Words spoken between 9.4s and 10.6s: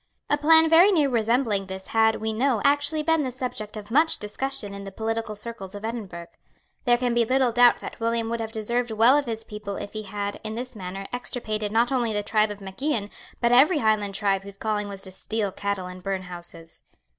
people if he had, in